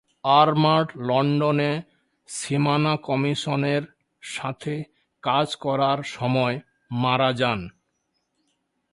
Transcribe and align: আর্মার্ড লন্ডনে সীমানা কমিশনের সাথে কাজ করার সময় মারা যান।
আর্মার্ড 0.23 0.89
লন্ডনে 1.07 1.71
সীমানা 2.29 2.93
কমিশনের 2.97 3.83
সাথে 4.23 4.73
কাজ 5.23 5.47
করার 5.55 5.99
সময় 6.03 6.55
মারা 6.91 7.31
যান। 7.33 7.59